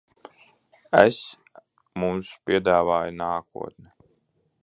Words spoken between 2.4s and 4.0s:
piedāvāju nākotni.